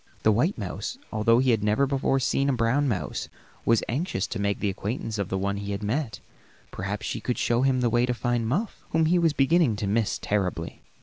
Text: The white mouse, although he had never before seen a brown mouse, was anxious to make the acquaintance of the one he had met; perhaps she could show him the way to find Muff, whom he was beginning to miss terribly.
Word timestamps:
The 0.23 0.31
white 0.31 0.57
mouse, 0.57 0.97
although 1.13 1.37
he 1.37 1.51
had 1.51 1.63
never 1.63 1.85
before 1.85 2.19
seen 2.19 2.49
a 2.49 2.53
brown 2.53 2.87
mouse, 2.87 3.29
was 3.65 3.83
anxious 3.87 4.25
to 4.25 4.39
make 4.41 4.59
the 4.59 4.71
acquaintance 4.71 5.19
of 5.19 5.29
the 5.29 5.37
one 5.37 5.57
he 5.57 5.73
had 5.73 5.83
met; 5.83 6.21
perhaps 6.71 7.05
she 7.05 7.21
could 7.21 7.37
show 7.37 7.61
him 7.61 7.81
the 7.81 7.89
way 7.91 8.07
to 8.07 8.13
find 8.15 8.47
Muff, 8.47 8.83
whom 8.89 9.05
he 9.05 9.19
was 9.19 9.33
beginning 9.33 9.75
to 9.75 9.85
miss 9.85 10.17
terribly. 10.17 10.81